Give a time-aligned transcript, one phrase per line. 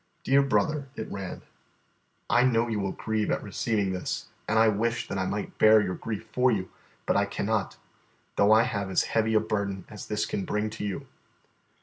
[0.23, 1.43] "DEAR BROTHER," it ran,
[2.27, 5.79] "I know you will grieve at receiving this, and I wish that I might bear
[5.79, 6.71] your grief for you,
[7.05, 7.77] but I cannot,
[8.35, 11.05] though I have as heavy a burden as this can bring to you.